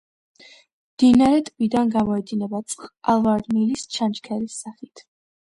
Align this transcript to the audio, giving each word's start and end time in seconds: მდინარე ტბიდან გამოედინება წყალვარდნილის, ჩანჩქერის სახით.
მდინარე 0.95 1.43
ტბიდან 1.49 1.91
გამოედინება 1.97 2.63
წყალვარდნილის, 2.73 3.87
ჩანჩქერის 3.99 4.57
სახით. 4.65 5.05